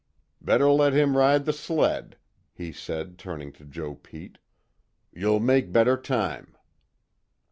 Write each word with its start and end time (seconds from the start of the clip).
Better 0.41 0.67
let 0.71 0.93
him 0.93 1.15
ride 1.15 1.45
the 1.45 1.53
sled," 1.53 2.17
he 2.55 2.71
said, 2.71 3.19
turning 3.19 3.51
to 3.53 3.63
Joe 3.63 3.93
Pete, 3.93 4.39
"You'll 5.13 5.39
make 5.39 5.71
better 5.71 5.95
time." 5.95 6.57